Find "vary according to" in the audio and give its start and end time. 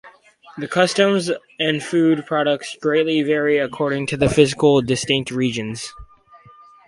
3.21-4.17